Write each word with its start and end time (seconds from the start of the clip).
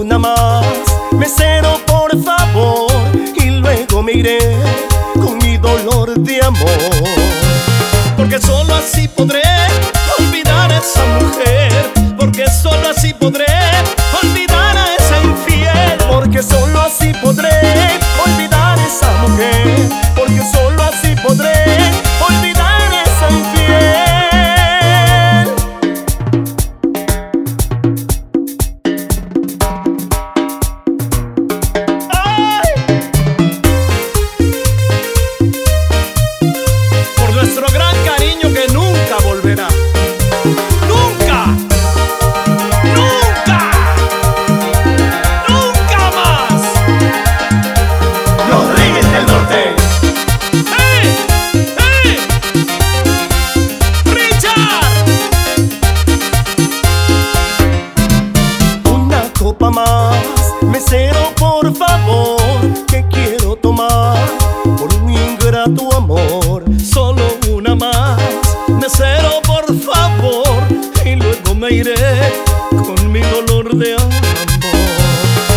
una 0.00 0.18
más. 0.18 0.64
Mesero, 1.12 1.78
por 1.86 2.10
favor, 2.22 2.90
y 3.36 3.50
luego 3.50 4.02
me 4.02 4.12
iré 4.12 4.38
con 5.14 5.36
mi 5.38 5.58
dolor 5.58 6.18
de 6.18 6.42
amor. 6.42 6.68
Porque 8.16 8.38
solo 8.38 8.74
así 8.74 9.08
podré 9.08 9.42
olvidar 10.18 10.72
a 10.72 10.78
esa 10.78 11.04
mujer, 11.20 11.72
porque 12.18 12.46
solo 12.48 12.88
así 12.88 13.12
podré. 13.12 13.59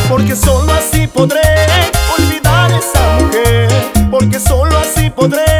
Porque 0.09 0.35
solo 0.35 0.71
así 0.73 1.07
podré 1.07 1.41
olvidar 2.17 2.71
esa 2.71 3.17
mujer. 3.19 3.69
Porque 4.11 4.39
solo 4.39 4.77
así 4.77 5.09
podré. 5.09 5.52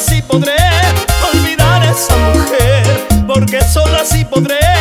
así 0.00 0.22
podré 0.22 0.56
olvidar 1.30 1.82
a 1.82 1.90
esa 1.90 2.16
mujer, 2.32 3.06
porque 3.26 3.60
solo 3.60 3.98
así 4.00 4.24
podré. 4.24 4.79